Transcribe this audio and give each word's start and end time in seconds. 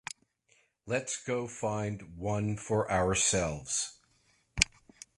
Let's 0.87 1.23
go 1.23 1.47
find 1.47 2.17
one 2.17 2.57
for 2.57 2.91
ourselves! 2.91 3.99